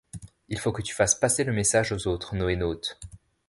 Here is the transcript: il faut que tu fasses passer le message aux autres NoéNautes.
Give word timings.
il 0.49 0.57
faut 0.57 0.71
que 0.71 0.81
tu 0.81 0.95
fasses 0.95 1.13
passer 1.13 1.43
le 1.43 1.53
message 1.53 1.91
aux 1.91 2.07
autres 2.07 2.33
NoéNautes. 2.35 2.97